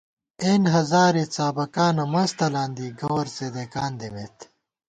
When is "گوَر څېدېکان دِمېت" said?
2.99-4.37